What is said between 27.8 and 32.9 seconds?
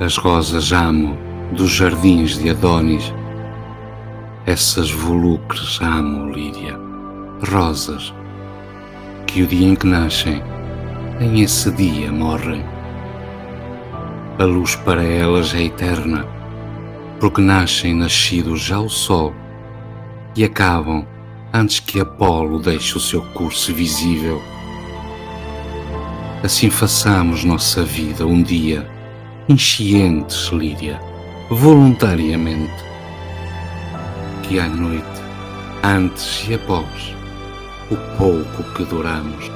vida um dia, enchientes, Líria, voluntariamente.